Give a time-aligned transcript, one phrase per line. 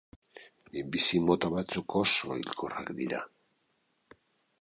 [0.75, 3.21] Minbizi mota batzuk oso hilkorrak dira.